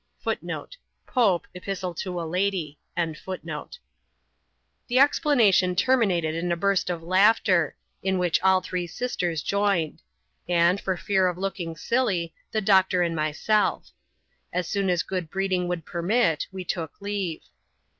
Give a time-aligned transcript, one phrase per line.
[0.15, 0.67] * The
[4.97, 10.01] explanation terminated in a burst of laughter, in which all three sisters joined;
[10.49, 13.91] and, for fear of looking silly, the doctor and myself.
[14.51, 17.43] As soon as good breeding would permit, we took leave.